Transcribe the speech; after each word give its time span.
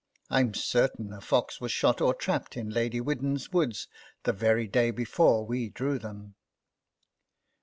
Tm 0.31 0.55
certain 0.55 1.13
a 1.13 1.21
fox 1.21 1.61
was 1.61 1.71
shot 1.71 2.01
or 2.01 2.15
trapped 2.15 2.57
in 2.57 2.71
Lady 2.71 2.99
Widden's 2.99 3.51
woods 3.51 3.87
the 4.23 4.33
very 4.33 4.67
day 4.67 4.89
before 4.89 5.45
we 5.45 5.69
drew 5.69 5.99
them." 5.99 6.33